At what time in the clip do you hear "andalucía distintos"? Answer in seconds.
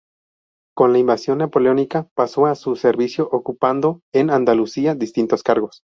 4.31-5.43